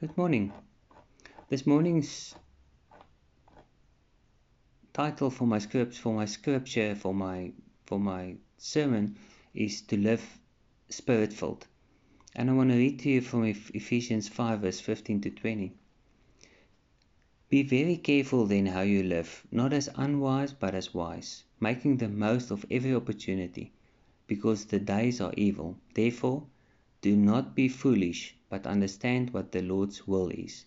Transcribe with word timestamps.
Good 0.00 0.16
morning. 0.16 0.52
This 1.48 1.66
morning's 1.66 2.32
title 4.92 5.28
for 5.28 5.44
my 5.44 5.58
scripts, 5.58 5.98
for 5.98 6.14
my 6.14 6.24
scripture, 6.24 6.94
for 6.94 7.12
my 7.12 7.50
for 7.84 7.98
my 7.98 8.36
sermon 8.58 9.16
is 9.54 9.82
to 9.88 9.96
live 9.96 10.22
spirit 10.88 11.32
filled. 11.32 11.66
And 12.36 12.48
I 12.48 12.52
want 12.52 12.70
to 12.70 12.76
read 12.76 13.00
to 13.00 13.10
you 13.10 13.20
from 13.20 13.42
Ephesians 13.44 14.28
5, 14.28 14.60
verse 14.60 14.78
15 14.78 15.20
to 15.22 15.30
20. 15.30 15.72
Be 17.48 17.64
very 17.64 17.96
careful 17.96 18.46
then 18.46 18.66
how 18.66 18.82
you 18.82 19.02
live, 19.02 19.44
not 19.50 19.72
as 19.72 19.88
unwise 19.96 20.52
but 20.52 20.76
as 20.76 20.94
wise, 20.94 21.42
making 21.58 21.96
the 21.96 22.08
most 22.08 22.52
of 22.52 22.64
every 22.70 22.94
opportunity, 22.94 23.72
because 24.28 24.66
the 24.66 24.78
days 24.78 25.20
are 25.20 25.34
evil. 25.36 25.76
Therefore, 25.92 26.46
do 27.00 27.16
not 27.16 27.56
be 27.56 27.68
foolish, 27.68 28.36
but 28.48 28.66
understand 28.66 29.30
what 29.30 29.52
the 29.52 29.62
Lord's 29.62 30.06
will 30.06 30.28
is. 30.30 30.64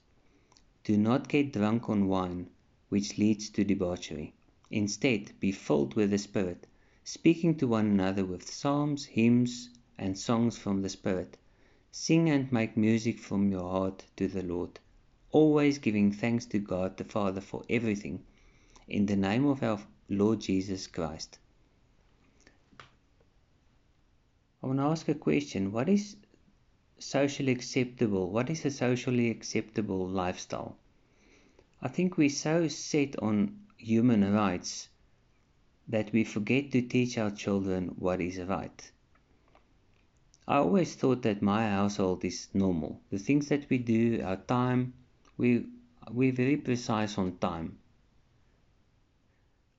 Do 0.84 0.98
not 0.98 1.28
get 1.28 1.54
drunk 1.54 1.90
on 1.90 2.08
wine, 2.08 2.50
which 2.90 3.18
leads 3.18 3.50
to 3.52 3.64
debauchery. 3.64 4.34
Instead, 4.70 5.32
be 5.40 5.52
filled 5.52 5.96
with 5.96 6.12
the 6.12 6.18
Spirit, 6.18 6.68
speaking 7.04 7.56
to 7.56 7.68
one 7.68 7.86
another 7.86 8.26
with 8.26 8.50
psalms, 8.50 9.06
hymns, 9.06 9.70
and 9.98 10.18
songs 10.18 10.58
from 10.58 10.82
the 10.82 10.90
Spirit. 10.90 11.38
Sing 11.92 12.30
and 12.30 12.52
make 12.52 12.78
music 12.78 13.20
from 13.20 13.52
your 13.52 13.70
heart 13.70 14.06
to 14.16 14.28
the 14.28 14.44
Lord, 14.44 14.80
always 15.32 15.78
giving 15.78 16.12
thanks 16.12 16.46
to 16.46 16.60
God 16.60 16.98
the 16.98 17.04
Father 17.04 17.42
for 17.42 17.64
everything, 17.70 18.24
in 18.88 19.06
the 19.06 19.16
name 19.16 19.46
of 19.46 19.62
our 19.62 19.80
Lord 20.10 20.40
Jesus 20.40 20.88
Christ. 20.88 21.38
I 24.64 24.68
want 24.68 24.80
to 24.80 24.84
ask 24.84 25.08
a 25.10 25.16
question. 25.16 25.72
What 25.72 25.90
is 25.90 26.16
socially 27.02 27.52
acceptable? 27.52 28.30
What 28.30 28.50
is 28.50 28.64
a 28.66 28.72
socially 28.72 29.30
acceptable 29.30 30.08
lifestyle? 30.08 30.78
I 31.82 31.88
think 31.88 32.18
we're 32.18 32.30
so 32.30 32.68
set 32.68 33.18
on 33.20 33.60
human 33.78 34.34
rights 34.34 34.90
that 35.88 36.14
we 36.14 36.24
forget 36.24 36.72
to 36.72 36.82
teach 36.82 37.18
our 37.18 37.32
children 37.32 37.96
what 37.98 38.22
is 38.22 38.40
right. 38.40 38.92
I 40.48 40.58
always 40.58 40.96
thought 40.96 41.22
that 41.24 41.42
my 41.42 41.70
household 41.70 42.24
is 42.26 42.50
normal. 42.54 43.02
The 43.10 43.20
things 43.20 43.48
that 43.50 43.70
we 43.70 43.78
do, 43.78 44.22
our 44.24 44.38
time, 44.38 44.94
we 45.38 45.66
we're 46.12 46.34
very 46.34 46.58
precise 46.58 47.18
on 47.18 47.38
time. 47.38 47.78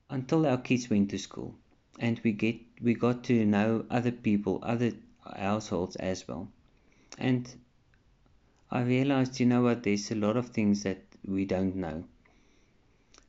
Until 0.09 0.45
our 0.45 0.57
kids 0.57 0.89
went 0.89 1.09
to 1.11 1.17
school 1.17 1.55
and 1.99 2.19
we 2.23 2.31
get 2.31 2.59
we 2.81 2.93
got 2.93 3.23
to 3.25 3.45
know 3.45 3.85
other 3.89 4.11
people, 4.11 4.59
other 4.63 4.93
households 5.35 5.95
as 5.97 6.27
well. 6.27 6.49
And 7.17 7.53
I 8.69 8.81
realized, 8.81 9.39
you 9.39 9.45
know 9.45 9.61
what, 9.63 9.83
there's 9.83 10.11
a 10.11 10.15
lot 10.15 10.35
of 10.35 10.49
things 10.49 10.83
that 10.83 11.01
we 11.23 11.45
don't 11.45 11.77
know. 11.77 12.03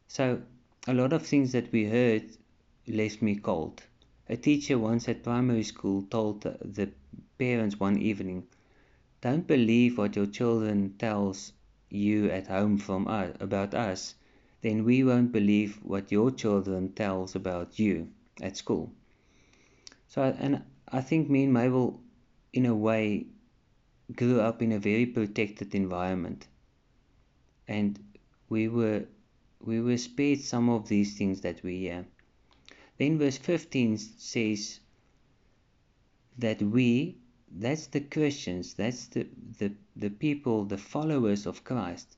So, 0.09 0.41
a 0.87 0.95
lot 0.95 1.13
of 1.13 1.27
things 1.27 1.53
that 1.53 1.71
we 1.71 1.85
heard 1.85 2.39
left 2.87 3.21
me 3.21 3.37
cold. 3.37 3.83
A 4.31 4.37
teacher 4.39 4.79
once 4.79 5.11
at 5.11 5.23
primary 5.23 5.63
school 5.63 6.01
told 6.05 6.41
the 6.41 6.91
parents 7.37 7.79
one 7.79 7.99
evening, 7.99 8.47
"Don't 9.21 9.47
believe 9.47 9.99
what 9.99 10.17
your 10.17 10.27
children 10.27 10.95
tells 10.99 11.53
you 11.91 12.31
at 12.31 12.47
home 12.49 12.79
from 12.79 13.09
us, 13.09 13.37
about 13.41 13.75
us, 13.75 14.15
then 14.63 14.85
we 14.85 15.05
won't 15.05 15.33
believe 15.33 15.77
what 15.85 16.13
your 16.13 16.31
children 16.31 16.93
tells 16.95 17.35
about 17.35 17.79
you 17.79 18.09
at 18.41 18.57
school." 18.57 18.93
So, 20.09 20.23
and 20.23 20.63
I 20.89 21.03
think 21.03 21.29
me 21.29 21.45
and 21.45 21.53
Mabel, 21.53 22.01
in 22.55 22.65
a 22.65 22.75
way, 22.75 23.27
grew 24.15 24.41
up 24.41 24.61
in 24.61 24.73
a 24.73 24.79
very 24.79 25.07
protected 25.07 25.75
environment 25.75 26.47
and 27.67 27.99
we 28.49 28.69
were 28.69 29.05
we 29.61 29.81
were 29.81 29.97
spared 29.97 30.41
some 30.41 30.69
of 30.69 30.89
these 30.89 31.17
things 31.17 31.41
that 31.41 31.63
we 31.63 31.79
hear. 31.79 32.05
Then 32.99 33.19
verse 33.19 33.39
15 33.39 33.97
says 33.97 34.81
that 36.37 36.61
we, 36.61 37.17
that's 37.51 37.87
the 37.87 38.01
Christians, 38.01 38.75
that's 38.75 39.07
the, 39.07 39.27
the, 39.59 39.73
the 39.97 40.11
people, 40.11 40.65
the 40.65 40.77
followers 40.77 41.47
of 41.47 41.65
Christ, 41.65 42.17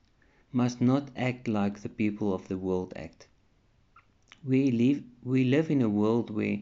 must 0.50 0.80
not 0.80 1.10
act 1.14 1.46
like 1.46 1.80
the 1.80 1.88
people 1.88 2.34
of 2.34 2.48
the 2.48 2.58
world 2.58 2.92
act. 2.96 3.28
We 4.44 4.72
live, 4.72 5.04
we 5.22 5.44
live 5.44 5.70
in 5.70 5.82
a 5.82 5.88
world 5.88 6.30
where 6.30 6.58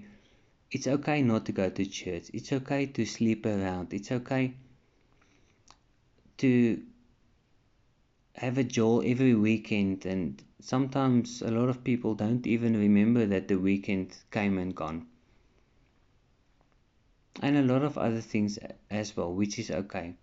it's 0.71 0.87
okay 0.87 1.23
not 1.23 1.47
to 1.47 1.53
go 1.53 1.71
to 1.71 1.87
church, 1.87 2.31
it's 2.35 2.53
okay 2.53 2.87
to 2.87 3.07
sleep 3.07 3.47
around, 3.47 3.95
it's 3.95 4.13
okay 4.13 4.55
to 6.39 6.83
have 8.37 8.59
a 8.59 8.65
jol 8.65 9.03
every 9.05 9.35
weekend, 9.35 10.07
and 10.07 10.43
sometimes 10.61 11.43
a 11.43 11.51
lot 11.51 11.69
of 11.69 11.85
people 11.85 12.15
don't 12.15 12.47
even 12.47 12.79
remember 12.79 13.27
that 13.27 13.49
the 13.49 13.59
weekend 13.59 14.17
came 14.31 14.59
and 14.59 14.75
gone. 14.75 15.07
And 17.43 17.57
a 17.57 17.63
lot 17.63 17.83
of 17.83 17.99
other 17.99 18.21
things 18.21 18.59
as 18.91 19.17
well, 19.17 19.33
which 19.33 19.59
is 19.59 19.71
okay. 19.71 20.15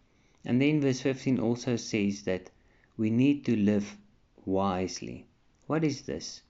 And 0.44 0.61
then 0.61 0.81
verse 0.81 1.01
15 1.01 1.39
also 1.39 1.75
says 1.75 2.23
that 2.23 2.49
we 2.97 3.09
need 3.09 3.45
to 3.45 3.55
live 3.55 3.97
wisely. 4.45 5.25
What 5.67 5.83
is 5.83 6.01
this? 6.01 6.41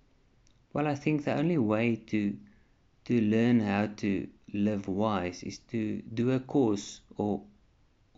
Well, 0.73 0.88
I 0.88 0.95
think 0.95 1.25
the 1.25 1.35
only 1.35 1.57
way 1.57 1.95
to 2.07 2.38
to 3.05 3.19
learn 3.19 3.59
how 3.59 3.88
to 3.88 4.28
live 4.53 4.88
wise 4.88 5.43
is 5.43 5.57
to 5.72 6.01
do 6.13 6.31
a 6.31 6.39
course 6.39 7.01
or 7.17 7.41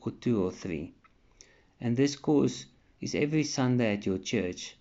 or 0.01 0.11
two 0.11 0.43
or 0.43 0.51
three. 0.51 0.93
And 1.83 1.97
this 1.97 2.15
course 2.15 2.65
is 3.01 3.13
every 3.13 3.43
Sunday 3.43 3.95
at 3.95 4.05
your 4.05 4.17
church. 4.17 4.77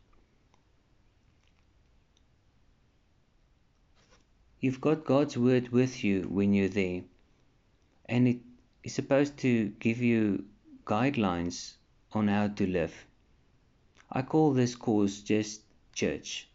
You've 4.60 4.80
got 4.80 5.04
God's 5.04 5.36
Word 5.36 5.70
with 5.70 6.04
you 6.04 6.28
when 6.30 6.54
you're 6.54 6.68
there, 6.68 7.02
and 8.06 8.28
it 8.28 8.38
is 8.84 8.94
supposed 8.94 9.36
to 9.38 9.70
give 9.80 10.00
you 10.00 10.44
guidelines 10.84 11.72
on 12.12 12.28
how 12.28 12.46
to 12.46 12.66
live. 12.68 12.94
I 14.08 14.22
call 14.22 14.52
this 14.52 14.76
course 14.76 15.22
just 15.22 15.62
church. 15.92 16.48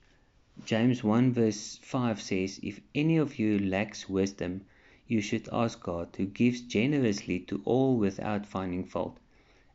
James 0.64 1.04
1 1.04 1.34
verse 1.34 1.78
5 1.82 2.22
says, 2.22 2.58
If 2.64 2.80
any 2.96 3.18
of 3.18 3.38
you 3.38 3.60
lacks 3.60 4.08
wisdom, 4.08 4.62
you 5.08 5.20
should 5.20 5.50
ask 5.52 5.84
God, 5.84 6.16
who 6.16 6.26
gives 6.26 6.62
generously 6.62 7.42
to 7.42 7.62
all 7.66 7.98
without 7.98 8.46
finding 8.46 8.86
fault, 8.86 9.20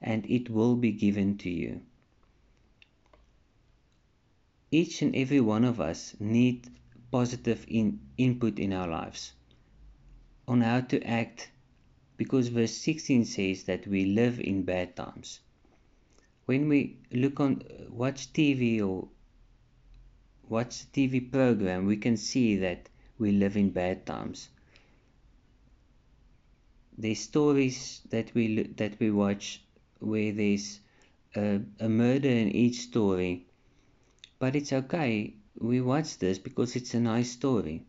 and 0.02 0.26
it 0.28 0.50
will 0.50 0.76
be 0.76 0.92
given 0.92 1.38
to 1.38 1.50
you. 1.50 1.80
Each 4.70 5.00
and 5.02 5.14
every 5.14 5.40
one 5.40 5.64
of 5.64 5.80
us 5.80 6.14
need 6.18 6.68
positive 7.10 7.64
in, 7.68 8.00
input 8.18 8.58
in 8.58 8.72
our 8.72 8.88
lives 8.88 9.32
on 10.48 10.60
how 10.60 10.80
to 10.80 11.02
act 11.06 11.50
because 12.16 12.48
verse 12.48 12.76
16 12.76 13.24
says 13.24 13.64
that 13.64 13.86
we 13.86 14.04
live 14.06 14.40
in 14.40 14.62
bad 14.62 14.96
times. 14.96 15.40
When 16.46 16.68
we 16.68 16.96
look 17.12 17.38
on 17.40 17.62
watch 17.90 18.32
TV 18.32 18.80
or 18.80 19.08
watch 20.48 20.90
TV 20.92 21.30
program, 21.30 21.86
we 21.86 21.96
can 21.96 22.16
see 22.16 22.56
that 22.56 22.88
we 23.18 23.32
live 23.32 23.56
in 23.56 23.70
bad 23.70 24.04
times. 24.06 24.48
There's 26.98 27.20
stories 27.20 28.02
that 28.10 28.34
we 28.34 28.64
that 28.76 28.98
we 29.00 29.10
watch 29.10 29.62
where 30.02 30.32
there's 30.32 30.80
a, 31.36 31.60
a 31.80 31.88
murder 31.88 32.28
in 32.28 32.50
each 32.50 32.80
story. 32.80 33.46
But 34.38 34.56
it's 34.56 34.72
okay. 34.72 35.34
We 35.58 35.80
watch 35.80 36.18
this 36.18 36.38
because 36.38 36.76
it's 36.76 36.94
a 36.94 37.00
nice 37.00 37.30
story. 37.30 37.84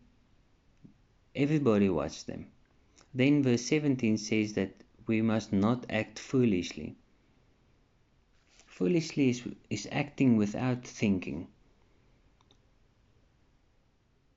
Everybody 1.34 1.88
watch 1.88 2.24
them. 2.24 2.46
Then 3.12 3.42
verse 3.42 3.62
17 3.62 4.18
says 4.18 4.52
that 4.54 4.82
we 5.06 5.20
must 5.22 5.52
not 5.52 5.86
act 5.90 6.18
foolishly. 6.18 6.96
Foolishly 8.66 9.30
is, 9.30 9.42
is 9.70 9.88
acting 9.90 10.36
without 10.36 10.84
thinking. 10.84 11.48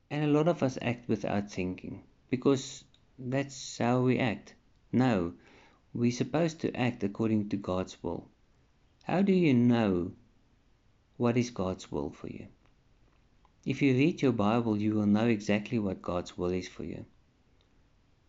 And 0.10 0.24
a 0.24 0.28
lot 0.28 0.48
of 0.48 0.64
us 0.64 0.78
act 0.82 1.08
without 1.08 1.52
thinking 1.52 2.04
because 2.30 2.84
that's 3.20 3.78
how 3.78 4.02
we 4.02 4.20
act. 4.20 4.54
No, 4.92 5.34
we're 5.98 6.12
supposed 6.12 6.62
to 6.62 6.72
act 6.80 7.04
according 7.04 7.50
to 7.50 7.58
God's 7.58 7.98
will. 8.04 8.28
How 9.06 9.24
do 9.24 9.34
you 9.34 9.52
know 9.52 10.12
what 11.18 11.36
is 11.38 11.50
God's 11.50 11.92
will 11.92 12.12
for 12.12 12.28
you? 12.28 12.46
If 13.66 13.82
you 13.82 13.96
read 13.96 14.22
your 14.22 14.32
Bible, 14.32 14.78
you 14.78 14.94
will 14.94 15.08
know 15.08 15.26
exactly 15.26 15.80
what 15.80 16.04
God's 16.04 16.38
will 16.38 16.52
is 16.52 16.68
for 16.68 16.84
you. 16.84 17.04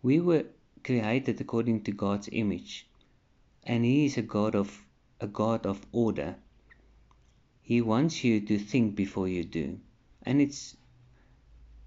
We 0.03 0.19
were 0.19 0.47
created 0.83 1.43
according 1.43 1.83
to 1.83 1.93
God's 1.93 2.31
image, 2.33 2.89
and 3.65 3.85
He 3.85 4.07
is 4.07 4.17
a 4.17 4.23
God 4.23 4.55
of 4.55 4.87
a 5.21 5.27
God 5.27 5.67
of 5.67 5.85
order. 5.93 6.37
He 7.61 7.83
wants 7.83 8.25
you 8.25 8.41
to 8.41 8.59
think 8.59 8.95
before 8.95 9.29
you 9.29 9.45
do, 9.45 9.79
and 10.23 10.41
it's 10.41 10.75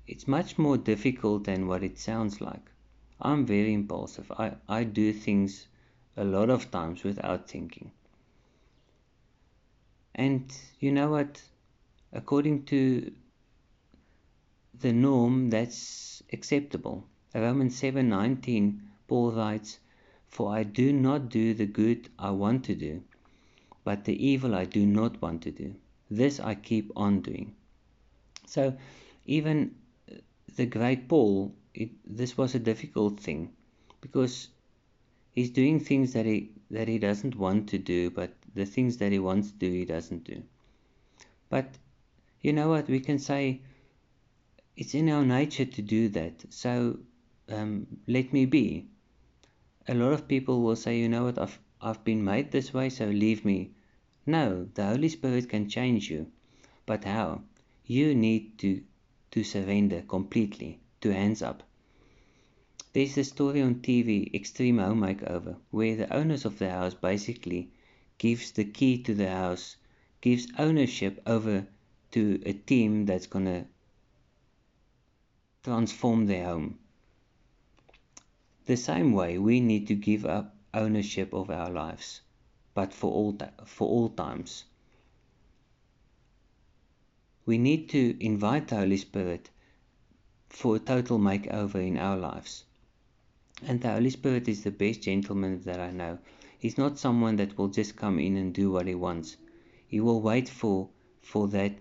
it's 0.06 0.28
much 0.28 0.60
more 0.60 0.78
difficult 0.78 1.46
than 1.46 1.68
what 1.68 1.84
it 1.84 1.98
sounds 1.98 2.40
like. 2.40 2.70
I'm 3.20 3.48
very 3.48 3.74
impulsive. 3.74 4.32
I, 4.38 4.54
I 4.70 4.84
do 4.84 5.12
things 5.12 5.68
a 6.18 6.24
lot 6.24 6.50
of 6.50 6.70
times 6.72 7.04
without 7.04 7.50
thinking. 7.50 7.92
And 10.14 10.54
you 10.80 10.92
know 10.92 11.10
what? 11.10 11.42
According 12.12 12.66
to 12.66 13.12
the 14.80 14.92
norm, 14.92 15.50
that's 15.50 16.22
acceptable. 16.34 17.06
Romans 17.34 17.76
7:19, 17.76 18.82
Paul 19.08 19.32
writes, 19.32 19.80
"For 20.28 20.52
I 20.54 20.64
do 20.64 20.92
not 20.92 21.30
do 21.30 21.54
the 21.54 21.66
good 21.66 22.10
I 22.20 22.32
want 22.32 22.66
to 22.66 22.76
do, 22.76 23.04
but 23.84 24.04
the 24.04 24.26
evil 24.26 24.54
I 24.54 24.66
do 24.66 24.86
not 24.86 25.22
want 25.22 25.44
to 25.44 25.52
do. 25.52 25.76
This 26.10 26.40
I 26.40 26.56
keep 26.56 26.92
on 26.96 27.22
doing." 27.22 27.56
So, 28.46 28.78
even 29.26 29.76
the 30.56 30.66
great 30.66 31.08
Paul, 31.08 31.56
it, 31.74 31.92
this 32.06 32.38
was 32.38 32.54
a 32.54 32.60
difficult 32.60 33.20
thing 33.20 33.54
because 34.02 34.50
he's 35.32 35.50
doing 35.50 35.80
things 35.80 36.14
that 36.14 36.26
he 36.26 36.52
that 36.70 36.88
he 36.88 36.98
doesn't 37.00 37.36
want 37.36 37.70
to 37.70 37.78
do, 37.78 38.10
but 38.10 38.32
the 38.54 38.66
things 38.66 38.98
that 38.98 39.12
he 39.12 39.20
wants 39.20 39.52
to 39.52 39.58
do, 39.58 39.72
he 39.72 39.86
doesn't 39.86 40.24
do. 40.24 40.44
But 41.50 41.78
you 42.42 42.54
know 42.54 42.70
what? 42.70 42.88
We 42.88 43.00
can 43.00 43.20
say 43.20 43.62
it's 44.78 44.94
in 44.94 45.10
our 45.10 45.26
nature 45.26 45.66
to 45.66 45.82
do 45.82 46.10
that. 46.10 46.46
So 46.50 47.00
um, 47.50 47.88
let 48.08 48.34
me 48.34 48.46
be. 48.46 48.88
A 49.88 49.94
lot 49.94 50.14
of 50.14 50.28
people 50.28 50.62
will 50.62 50.76
say, 50.76 50.98
you 51.00 51.10
know 51.10 51.26
what? 51.26 51.38
I've 51.38 51.60
I've 51.82 52.04
been 52.04 52.24
made 52.24 52.52
this 52.52 52.74
way, 52.74 52.90
so 52.90 53.06
leave 53.06 53.44
me. 53.44 53.72
No, 54.26 54.68
the 54.76 54.86
Holy 54.86 55.10
Spirit 55.10 55.50
can 55.50 55.68
change 55.68 56.10
you. 56.10 56.28
But 56.86 57.04
how? 57.04 57.42
You 57.86 58.14
need 58.16 58.60
to 58.60 58.82
to 59.32 59.44
surrender 59.44 60.02
completely, 60.02 60.80
to 61.02 61.14
hands 61.14 61.42
up. 61.42 61.64
There's 62.94 63.18
a 63.18 63.24
story 63.24 63.62
on 63.62 63.76
TV, 63.76 64.34
Extreme 64.34 64.80
Home 64.80 65.00
Makeover, 65.00 65.56
where 65.70 65.96
the 65.96 66.14
owners 66.14 66.44
of 66.44 66.60
the 66.60 66.70
house 66.70 66.94
basically 66.94 67.72
gives 68.18 68.52
the 68.52 68.66
key 68.66 69.02
to 69.04 69.14
the 69.14 69.30
house, 69.30 69.78
gives 70.20 70.50
ownership 70.60 71.22
over 71.26 71.68
to 72.12 72.44
a 72.46 72.52
team 72.52 73.06
that's 73.06 73.28
gonna 73.28 73.68
transform 75.64 76.26
their 76.26 76.44
home. 76.44 76.80
The 78.66 78.76
same 78.76 79.14
way 79.14 79.38
we 79.38 79.62
need 79.62 79.88
to 79.88 79.96
give 79.96 80.26
up 80.26 80.54
ownership 80.74 81.34
of 81.34 81.50
our 81.50 81.70
lives, 81.70 82.20
but 82.74 82.94
for 82.94 83.10
all 83.10 83.38
for 83.64 83.88
all 83.88 84.10
times. 84.10 84.66
We 87.46 87.58
need 87.58 87.88
to 87.92 88.22
invite 88.22 88.68
the 88.68 88.76
Holy 88.76 88.98
Spirit 88.98 89.50
for 90.50 90.76
a 90.76 90.80
total 90.80 91.20
makeover 91.20 91.76
in 91.76 91.98
our 91.98 92.18
lives. 92.18 92.66
And 93.68 93.80
the 93.80 93.92
Holy 93.92 94.10
Spirit 94.10 94.48
is 94.48 94.64
the 94.64 94.72
best 94.72 95.04
gentleman 95.04 95.62
that 95.62 95.80
I 95.80 95.92
know. 95.92 96.18
He's 96.58 96.78
not 96.78 96.98
someone 96.98 97.36
that 97.38 97.58
will 97.58 97.68
just 97.68 97.96
come 97.96 98.20
in 98.20 98.36
and 98.38 98.54
do 98.54 98.72
what 98.72 98.88
he 98.88 98.96
wants. 98.96 99.38
He 99.88 100.00
will 100.00 100.22
wait 100.22 100.50
for 100.50 100.90
for 101.22 101.48
that 101.50 101.74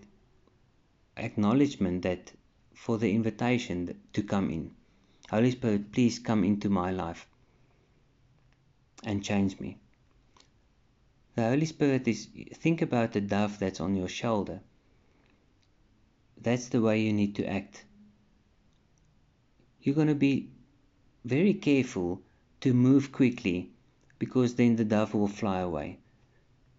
acknowledgement 1.17 2.03
that 2.03 2.31
for 2.73 2.97
the 2.97 3.11
invitation 3.11 3.99
to 4.13 4.23
come 4.23 4.49
in. 4.49 4.71
Holy 5.29 5.51
Spirit, 5.51 5.91
please 5.91 6.19
come 6.19 6.43
into 6.43 6.69
my 6.69 6.91
life 6.91 7.27
and 9.03 9.23
change 9.23 9.59
me. 9.59 9.77
The 11.35 11.43
Holy 11.43 11.65
Spirit 11.65 12.07
is 12.07 12.27
think 12.53 12.81
about 12.81 13.13
the 13.13 13.21
dove 13.21 13.57
that's 13.59 13.79
on 13.79 13.95
your 13.95 14.09
shoulder. 14.09 14.61
That's 16.41 16.69
the 16.69 16.81
way 16.81 17.01
you 17.01 17.13
need 17.13 17.35
to 17.35 17.45
act. 17.45 17.85
You're 19.81 19.95
going 19.95 20.07
to 20.07 20.15
be 20.15 20.49
very 21.23 21.53
careful 21.53 22.21
to 22.61 22.73
move 22.73 23.11
quickly 23.11 23.69
because 24.19 24.55
then 24.55 24.75
the 24.75 24.85
dove 24.85 25.13
will 25.13 25.27
fly 25.27 25.59
away. 25.59 25.99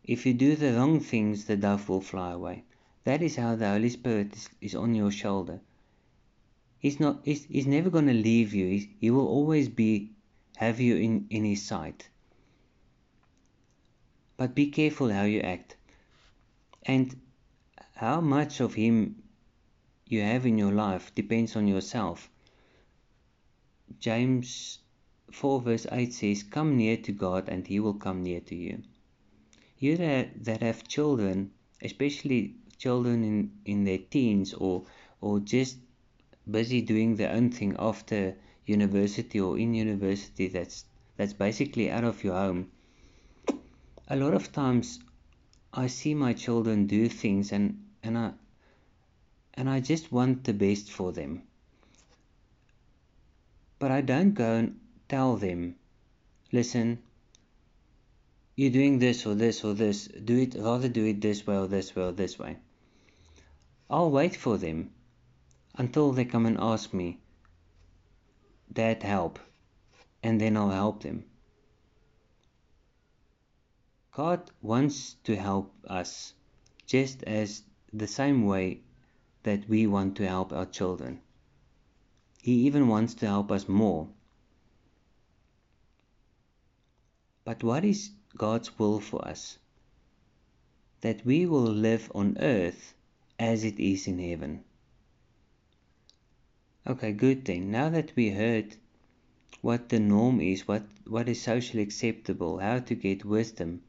If 0.05 0.27
you 0.27 0.35
do 0.35 0.57
the 0.57 0.75
wrong 0.75 1.01
things, 1.01 1.45
the 1.45 1.57
dove 1.57 1.89
will 1.89 2.01
fly 2.01 2.33
away. 2.33 2.65
That 3.05 3.23
is 3.23 3.37
how 3.37 3.57
the 3.57 3.69
Holy 3.69 3.89
Spirit 3.89 4.35
is, 4.35 4.49
is 4.61 4.75
on 4.75 4.95
your 4.95 5.11
shoulder. 5.11 5.61
He's 6.79 6.99
not. 6.99 7.21
He's, 7.25 7.45
he's 7.45 7.67
never 7.67 7.91
going 7.91 8.07
to 8.09 8.13
leave 8.13 8.53
you. 8.53 8.67
He's, 8.67 8.89
he 9.01 9.11
will 9.11 9.29
always 9.29 9.69
be 9.69 10.11
have 10.57 10.81
you 10.81 10.97
in, 10.97 11.27
in 11.31 11.45
his 11.45 11.63
sight. 11.63 12.09
But 14.37 14.55
be 14.57 14.71
careful 14.71 15.11
how 15.11 15.23
you 15.23 15.41
act, 15.41 15.77
and 16.83 17.15
how 17.95 18.21
much 18.21 18.59
of 18.59 18.75
him 18.75 19.23
you 20.07 20.23
have 20.23 20.45
in 20.45 20.59
your 20.59 20.73
life 20.73 21.15
depends 21.15 21.55
on 21.55 21.69
yourself. 21.69 22.29
James 24.01 24.79
4 25.31 25.61
verse 25.61 25.87
8 25.91 26.13
says, 26.13 26.43
Come 26.43 26.77
near 26.77 26.97
to 26.99 27.13
God 27.13 27.49
and 27.49 27.67
he 27.67 27.81
will 27.81 27.95
come 27.95 28.23
near 28.23 28.41
to 28.41 28.55
you. 28.55 28.83
You 29.79 29.97
that, 29.97 30.63
have 30.63 30.87
children, 30.87 31.51
especially 31.83 32.57
children 32.79 33.25
in, 33.25 33.53
in 33.65 33.85
their 33.85 33.99
teens 33.99 34.55
or, 34.55 34.85
or 35.21 35.41
just 35.41 35.79
busy 36.51 36.81
doing 36.83 37.17
their 37.17 37.33
own 37.33 37.51
thing 37.51 37.77
after 37.79 38.37
university 38.67 39.41
or 39.41 39.59
in 39.59 39.75
university 39.75 40.49
that's 40.49 40.85
that's 41.17 41.33
basically 41.33 41.91
out 41.91 42.05
of 42.05 42.25
your 42.25 42.35
home. 42.35 42.71
A 44.09 44.17
lot 44.17 44.35
of 44.35 44.53
times 44.53 44.99
I 45.73 45.87
see 45.87 46.15
my 46.15 46.33
children 46.33 46.87
do 46.87 47.09
things 47.09 47.53
and, 47.53 47.85
and 48.03 48.19
I 48.19 48.33
and 49.55 49.69
I 49.69 49.81
just 49.81 50.11
want 50.11 50.45
the 50.45 50.55
best 50.55 50.91
for 50.91 51.13
them. 51.13 51.43
But 53.83 53.91
I 53.91 54.01
don't 54.01 54.35
go 54.35 54.55
and 54.55 54.79
tell 55.09 55.37
them, 55.37 55.75
listen, 56.53 57.03
you're 58.55 58.71
doing 58.71 59.01
this 59.01 59.27
or 59.27 59.35
this 59.35 59.65
or 59.65 59.75
this, 59.75 60.07
do 60.07 60.39
it, 60.39 60.55
rather 60.57 60.89
do 60.89 61.05
it 61.05 61.21
this 61.21 61.45
way 61.45 61.57
or 61.57 61.67
this 61.67 61.97
way 61.97 62.05
or 62.05 62.13
this 62.13 62.39
way. 62.39 62.59
I'll 63.91 64.13
wait 64.13 64.37
for 64.37 64.57
them 64.57 64.93
until 65.75 66.13
they 66.13 66.25
come 66.25 66.47
and 66.47 66.59
ask 66.61 66.95
me, 66.95 67.19
Dad, 68.73 69.03
help, 69.03 69.41
and 70.23 70.41
then 70.41 70.57
I'll 70.57 70.71
help 70.71 71.03
them. 71.03 71.25
God 74.13 74.49
wants 74.61 75.15
to 75.25 75.35
help 75.35 75.75
us 75.89 76.35
just 76.87 77.25
as 77.25 77.65
the 77.93 78.07
same 78.07 78.47
way 78.47 78.83
that 79.43 79.69
we 79.69 79.89
want 79.89 80.19
to 80.19 80.29
help 80.29 80.53
our 80.53 80.67
children. 80.67 81.21
He 82.43 82.67
even 82.67 82.89
wants 82.89 83.15
to 83.15 83.27
help 83.27 83.53
us 83.53 83.69
more. 83.69 84.09
But 87.45 87.63
what 87.63 87.85
is 87.85 88.11
God's 88.37 88.77
will 88.81 88.99
for 88.99 89.25
us? 89.27 89.59
That 91.03 91.25
we 91.25 91.47
will 91.47 91.73
live 91.73 92.11
on 92.17 92.37
earth 92.41 92.95
as 93.39 93.63
it 93.63 93.79
is 93.79 94.09
in 94.09 94.19
heaven. 94.19 94.65
Okay, 96.85 97.13
good 97.13 97.45
then. 97.45 97.71
Now 97.71 97.89
that 97.91 98.13
we 98.17 98.31
heard 98.31 98.75
what 99.61 99.89
the 99.89 100.01
norm 100.01 100.41
is, 100.41 100.67
what, 100.67 100.83
what 101.07 101.29
is 101.29 101.41
socially 101.41 101.85
acceptable, 101.85 102.59
how 102.59 102.81
to 102.81 102.95
get 102.97 103.25
wisdom, 103.25 103.83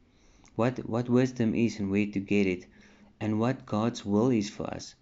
what, 0.54 0.88
what 0.88 1.08
wisdom 1.08 1.56
is 1.56 1.80
and 1.80 1.90
where 1.90 2.06
to 2.06 2.20
get 2.20 2.46
it, 2.46 2.66
and 3.18 3.40
what 3.40 3.66
God's 3.66 4.04
will 4.04 4.30
is 4.30 4.48
for 4.48 4.68
us, 4.68 4.94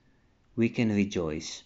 we 0.57 0.71
can 0.71 0.89
rejoice. 0.89 1.65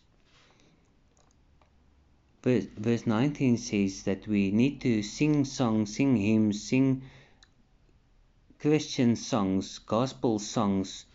Verse, 2.47 2.67
verse 2.77 3.09
19 3.09 3.57
says 3.59 4.05
that 4.05 4.29
we 4.29 4.53
need 4.53 4.81
to 4.83 5.03
sing 5.03 5.45
songs, 5.45 5.97
sing 5.97 6.15
hymns, 6.17 6.63
sing 6.63 7.03
Christian 8.61 9.17
songs, 9.17 9.81
gospel 9.81 10.39
songs 10.39 11.07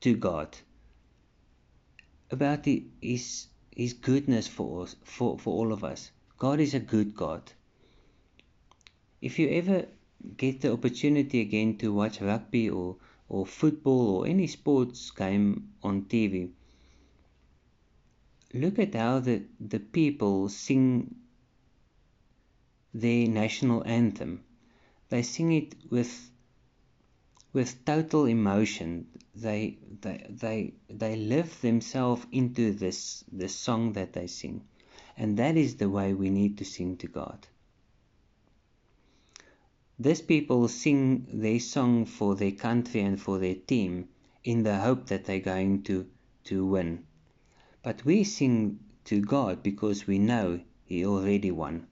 to 0.00 0.16
God 0.16 0.56
about 2.32 2.64
the, 2.64 2.86
his 3.00 3.46
his 3.70 3.92
goodness 3.92 4.48
for 4.48 4.82
us, 4.82 4.96
for, 5.04 5.38
for 5.38 5.54
all 5.54 5.72
of 5.72 5.84
us. 5.84 6.10
God 6.38 6.58
is 6.58 6.74
a 6.74 6.80
good 6.80 7.14
God. 7.14 7.52
If 9.20 9.38
you 9.38 9.48
ever 9.50 9.86
get 10.36 10.62
the 10.62 10.72
opportunity 10.72 11.40
again 11.40 11.78
to 11.78 11.94
watch 11.94 12.20
rugby 12.20 12.68
or, 12.68 12.96
or 13.28 13.46
football 13.46 14.16
or 14.16 14.26
any 14.26 14.48
sports 14.48 15.12
game 15.12 15.68
on 15.84 16.06
TV, 16.06 16.50
look 18.54 18.78
at 18.78 18.94
how 18.94 19.20
the, 19.20 19.42
the 19.60 19.80
people 19.80 20.48
sing 20.48 21.14
their 22.94 23.26
national 23.26 23.82
anthem. 23.86 24.44
They 25.08 25.22
sing 25.22 25.52
it 25.52 25.74
with 25.90 26.30
with 27.52 27.84
total 27.84 28.24
emotion. 28.26 29.06
They 29.34 29.78
they 30.00 30.26
they 30.28 30.74
they 30.88 31.16
live 31.16 31.60
themselves 31.60 32.26
into 32.32 32.72
this 32.72 33.24
this 33.30 33.54
song 33.54 33.92
that 33.94 34.12
they 34.12 34.26
sing. 34.26 34.62
And 35.16 35.36
that 35.38 35.56
is 35.56 35.76
the 35.76 35.90
way 35.90 36.14
we 36.14 36.30
need 36.30 36.58
to 36.58 36.64
sing 36.64 36.96
to 36.98 37.06
God. 37.06 37.46
These 39.98 40.22
people 40.22 40.68
sing 40.68 41.26
their 41.32 41.60
song 41.60 42.06
for 42.06 42.34
their 42.34 42.52
country 42.52 43.02
and 43.02 43.20
for 43.20 43.38
their 43.38 43.54
team 43.54 44.08
in 44.42 44.62
the 44.62 44.78
hope 44.78 45.06
that 45.06 45.26
they're 45.26 45.38
going 45.38 45.82
to, 45.84 46.06
to 46.44 46.66
win. 46.66 47.04
But 47.82 48.04
we 48.04 48.22
sing 48.22 48.78
to 49.06 49.20
God 49.20 49.62
because 49.62 50.06
we 50.06 50.18
know 50.18 50.60
He 50.84 51.04
already 51.04 51.50
won. 51.50 51.88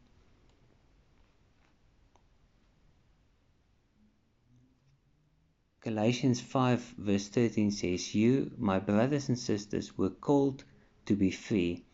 Galatians 5.81 6.41
5 6.41 6.95
verse 6.99 7.27
13 7.29 7.73
says, 7.73 8.15
You, 8.15 8.53
my 8.57 8.79
brothers 8.79 9.29
and 9.29 9.37
sisters, 9.37 9.99
were 9.99 10.11
called 10.11 10.63
to 11.07 11.17
be 11.17 11.33
free, 11.33 11.85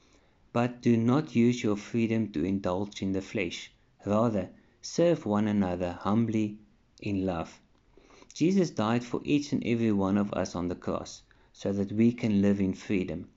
but 0.53 0.83
do 0.83 0.99
not 0.99 1.35
use 1.35 1.62
your 1.62 1.76
freedom 1.76 2.31
to 2.33 2.45
indulge 2.45 3.00
in 3.00 3.12
the 3.12 3.23
flesh. 3.23 3.73
Rather, 4.05 4.50
serve 4.83 5.25
one 5.25 5.49
another 5.49 5.93
humbly 5.93 6.59
in 7.00 7.25
love. 7.25 7.62
Jesus 8.35 8.69
died 8.69 9.05
for 9.05 9.23
each 9.25 9.53
and 9.53 9.65
every 9.65 9.93
one 9.93 10.19
of 10.19 10.35
us 10.35 10.55
on 10.55 10.69
the 10.69 10.75
cross 10.75 11.23
so 11.55 11.73
that 11.73 11.93
we 11.93 12.12
can 12.12 12.43
live 12.43 12.61
in 12.61 12.75
freedom. 12.75 13.29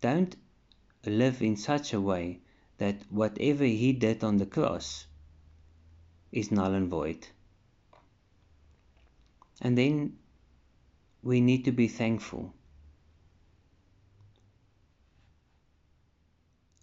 Don't 0.00 0.36
live 1.04 1.42
in 1.42 1.56
such 1.56 1.92
a 1.92 2.00
way 2.00 2.40
that 2.78 3.02
whatever 3.10 3.64
he 3.64 3.92
did 3.92 4.22
on 4.22 4.36
the 4.36 4.46
cross 4.46 5.06
is 6.30 6.52
null 6.52 6.74
and 6.74 6.88
void. 6.88 7.26
And 9.60 9.76
then 9.76 10.18
we 11.22 11.40
need 11.40 11.64
to 11.64 11.72
be 11.72 11.88
thankful. 11.88 12.54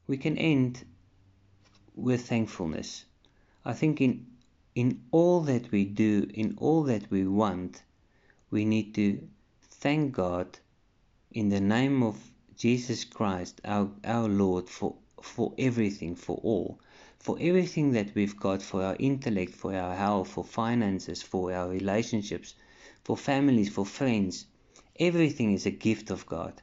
We 0.07 0.17
can 0.17 0.37
end 0.37 0.85
with 1.95 2.27
thankfulness. 2.27 3.05
I 3.63 3.73
think 3.73 4.01
in 4.01 4.27
in 4.75 5.01
all 5.11 5.39
that 5.41 5.71
we 5.71 5.85
do, 5.85 6.29
in 6.33 6.55
all 6.57 6.83
that 6.83 7.09
we 7.09 7.25
want, 7.25 7.81
we 8.51 8.65
need 8.65 8.93
to 8.95 9.25
thank 9.61 10.11
God 10.11 10.59
in 11.31 11.47
the 11.47 11.61
name 11.61 12.03
of 12.03 12.17
Jesus 12.57 13.03
Christ, 13.03 13.61
our, 13.65 13.89
our 14.03 14.27
Lord, 14.27 14.69
for, 14.69 14.95
for 15.21 15.53
everything, 15.57 16.15
for 16.15 16.37
all, 16.43 16.79
for 17.19 17.37
everything 17.39 17.91
that 17.91 18.15
we've 18.15 18.39
got, 18.39 18.61
for 18.61 18.83
our 18.83 18.95
intellect, 18.99 19.53
for 19.53 19.75
our 19.75 19.95
health, 19.95 20.29
for 20.29 20.43
finances, 20.43 21.21
for 21.21 21.53
our 21.53 21.69
relationships, 21.69 22.55
for 23.03 23.17
families, 23.17 23.69
for 23.69 23.85
friends. 23.85 24.45
Everything 24.99 25.53
is 25.53 25.65
a 25.65 25.71
gift 25.71 26.09
of 26.09 26.25
God. 26.25 26.61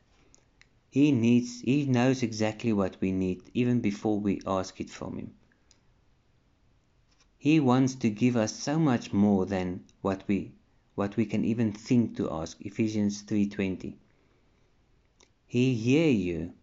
He 0.91 1.13
needs, 1.13 1.61
He 1.61 1.87
knows 1.87 2.23
exactly 2.23 2.73
what 2.73 2.97
we 3.01 3.13
need 3.13 3.43
even 3.55 3.81
before 3.81 4.21
we 4.21 4.41
ask 4.47 4.81
it 4.81 4.91
from 4.91 5.19
Him. 5.19 5.35
He 7.39 7.59
wants 7.61 7.95
to 7.97 8.11
give 8.11 8.37
us 8.37 8.55
so 8.55 8.79
much 8.79 9.13
more 9.13 9.47
than 9.47 9.85
what 10.01 10.23
we 10.29 10.53
what 10.95 11.17
we 11.17 11.25
can 11.25 11.45
even 11.45 11.73
think 11.73 12.17
to 12.19 12.31
ask. 12.31 12.61
Ephesians 12.61 13.23
3:20. 13.23 13.97
He 15.53 15.75
hears 15.75 16.17
you 16.17 16.55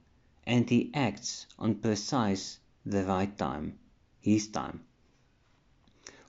and 0.48 0.67
he 0.67 0.89
acts 0.96 1.46
on 1.60 1.75
precise 1.75 2.58
the 2.84 3.03
right 3.03 3.38
time, 3.38 3.77
his 4.19 4.48
time. 4.48 4.84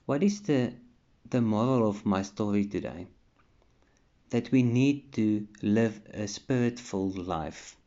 What 0.05 0.21
is 0.21 0.41
the 0.41 0.75
the 1.27 1.41
moral 1.41 1.89
of 1.89 2.05
my 2.05 2.21
story 2.21 2.65
today? 2.65 3.07
That 4.29 4.51
we 4.51 4.61
need 4.61 5.11
to 5.13 5.47
live 5.63 6.01
a 6.13 6.27
spirit-filled 6.27 7.17
life. 7.17 7.77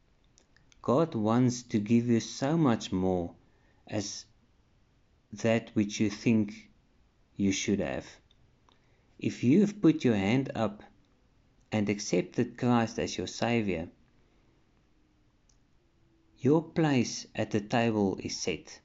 God 0.82 1.14
wants 1.14 1.62
to 1.62 1.78
give 1.78 2.08
you 2.08 2.18
so 2.18 2.56
much 2.56 2.90
more 2.90 3.32
as 3.86 4.24
that 5.34 5.70
which 5.74 6.00
you 6.00 6.10
think 6.10 6.68
you 7.36 7.52
should 7.52 7.78
have. 7.78 8.06
If 9.20 9.44
you've 9.44 9.80
put 9.80 10.02
your 10.02 10.16
hand 10.16 10.50
up 10.56 10.82
and 11.70 11.88
accepted 11.88 12.58
Christ 12.58 12.98
as 12.98 13.16
your 13.16 13.28
Savior, 13.28 13.88
your 16.44 16.62
place 16.62 17.26
at 17.34 17.52
the 17.52 17.60
table 17.60 18.18
is 18.22 18.38
set. 18.38 18.78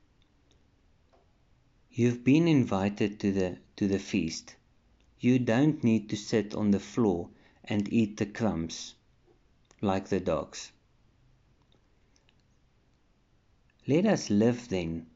You've 1.91 2.23
been 2.23 2.47
invited 2.47 3.19
to 3.19 3.33
the, 3.33 3.57
to 3.75 3.85
the 3.85 3.99
feast. 3.99 4.55
You 5.19 5.39
don't 5.39 5.83
need 5.83 6.09
to 6.09 6.15
sit 6.15 6.55
on 6.55 6.71
the 6.71 6.79
floor 6.79 7.27
and 7.65 7.91
eat 7.91 8.15
the 8.15 8.27
crumbs 8.27 8.95
like 9.81 10.07
the 10.07 10.21
dogs. 10.21 10.71
Let 13.85 14.05
us 14.05 14.29
live 14.29 14.69
then 14.69 15.07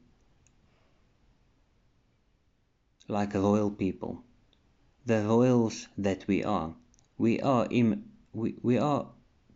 like 3.08 3.32
royal 3.32 3.70
people, 3.70 4.22
the 5.06 5.22
royals 5.22 5.88
that 5.96 6.26
we 6.26 6.44
are. 6.44 6.74
We 7.16 7.40
are 7.40 7.66
Im- 7.70 8.10
we, 8.34 8.56
we 8.60 8.76
are 8.76 9.06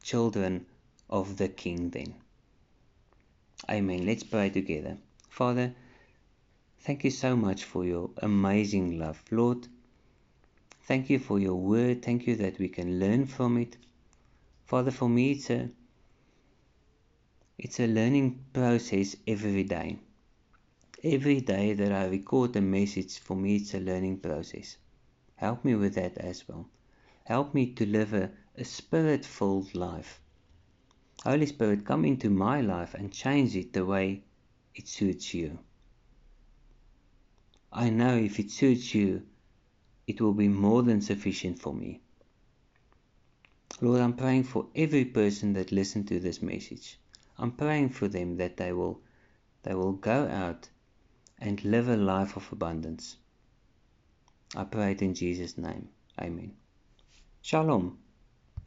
children 0.03 0.65
of 1.11 1.37
the 1.37 1.49
King 1.51 1.91
then. 1.91 2.15
Amen. 3.69 4.07
Let's 4.07 4.23
pray 4.23 4.51
together. 4.51 4.99
Father, 5.29 5.75
thank 6.81 7.05
you 7.05 7.11
so 7.11 7.37
much 7.37 7.65
for 7.65 7.85
your 7.85 8.11
amazing 8.19 8.99
love. 8.99 9.23
Lord, 9.31 9.67
thank 10.83 11.11
you 11.11 11.19
for 11.19 11.39
your 11.39 11.57
word. 11.57 12.03
Thank 12.03 12.27
you 12.27 12.37
that 12.37 12.59
we 12.59 12.69
can 12.69 12.99
learn 12.99 13.27
from 13.27 13.59
it. 13.59 13.77
Father, 14.65 14.91
for 14.91 15.09
me 15.09 15.33
it's 15.33 15.51
a 15.51 15.71
it's 17.59 17.81
a 17.81 17.87
learning 17.87 18.45
process 18.53 19.17
every 19.27 19.65
day. 19.65 19.99
Every 21.03 21.41
day 21.41 21.73
that 21.73 21.93
I 21.93 22.07
record 22.07 22.55
a 22.57 22.61
message, 22.61 23.19
for 23.19 23.37
me 23.37 23.57
it's 23.57 23.75
a 23.75 23.81
learning 23.81 24.19
process. 24.19 24.77
Help 25.37 25.65
me 25.65 25.75
with 25.75 25.95
that 25.95 26.19
as 26.19 26.47
well. 26.49 26.69
Help 27.25 27.55
me 27.55 27.73
to 27.75 27.87
live 27.87 28.15
a, 28.15 28.31
a 28.57 28.65
spirit 28.65 29.25
filled 29.25 29.75
life. 29.75 30.21
Holy 31.25 31.47
Spirit, 31.47 31.85
come 31.85 32.05
into 32.05 32.31
my 32.31 32.61
life 32.61 32.95
and 32.95 33.13
change 33.13 33.57
it 33.57 33.73
the 33.73 33.85
way 33.85 34.23
it 34.75 34.87
suits 34.87 35.35
you. 35.35 35.59
I 37.73 37.91
know 37.91 38.17
if 38.17 38.39
it 38.39 38.51
suits 38.51 38.95
you, 38.95 39.23
it 40.07 40.21
will 40.21 40.33
be 40.33 40.49
more 40.49 40.83
than 40.83 41.01
sufficient 41.01 41.59
for 41.59 41.75
me. 41.75 42.01
Lord, 43.81 44.01
I'm 44.01 44.15
praying 44.15 44.45
for 44.45 44.67
every 44.75 45.05
person 45.05 45.53
that 45.53 45.71
listened 45.71 46.09
to 46.09 46.19
this 46.19 46.41
message. 46.41 46.99
I'm 47.37 47.53
praying 47.53 47.91
for 47.91 48.09
them 48.09 48.37
that 48.39 48.57
they 48.57 48.73
will 48.73 49.01
they 49.63 49.75
will 49.75 49.93
go 49.93 50.27
out 50.27 50.69
and 51.39 51.63
live 51.65 51.89
a 51.89 51.97
life 51.97 52.37
of 52.37 52.51
abundance. 52.53 53.17
I 54.57 54.65
pray 54.65 54.93
it 54.93 55.03
in 55.03 55.15
Jesus' 55.15 55.59
name. 55.59 55.89
Amen. 56.19 56.57
Shalom. 57.43 57.99